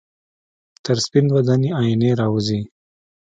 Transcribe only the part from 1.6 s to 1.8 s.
یې